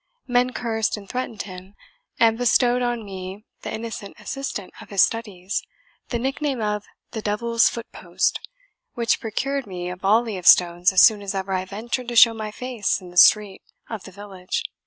[0.25, 1.75] Men cursed and threatened him,
[2.19, 5.61] and bestowed on me, the innocent assistant of his studies,
[6.09, 8.39] the nickname of the Devil's foot post,
[8.95, 12.33] which procured me a volley of stones as soon as ever I ventured to show
[12.33, 13.61] my face in the street
[13.91, 14.63] of the village.